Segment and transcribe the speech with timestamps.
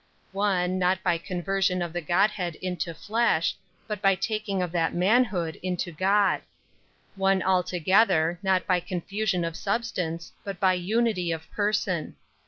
[0.29, 0.33] 35.
[0.33, 3.55] One, not by conversion of the Godhead into flesh,
[3.85, 6.39] but by taking of that manhood into God.
[7.17, 7.17] 36.
[7.17, 12.15] One altogether, not by confusion of substance, but by unity of person.